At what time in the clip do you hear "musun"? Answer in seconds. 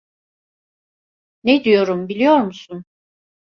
2.37-2.85